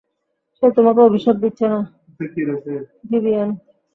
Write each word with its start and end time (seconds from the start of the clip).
সে 0.55 0.67
তোমাকে 0.77 1.01
অভিশাপ 1.03 1.35
দিচ্ছে 1.43 1.65
না, 1.73 1.79
ভিভিয়ান। 3.09 3.49